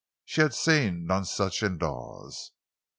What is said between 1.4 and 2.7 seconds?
in Dawes.